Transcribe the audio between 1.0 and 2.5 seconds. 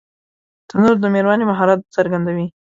د مېرمنې مهارت څرګندوي